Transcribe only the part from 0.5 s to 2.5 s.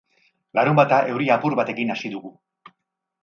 Larunbata euri apur batekin hasi dugu.